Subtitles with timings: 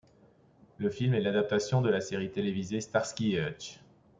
[0.79, 3.81] Le film est l'adaptation de la série télévisée Starsky et Hutch.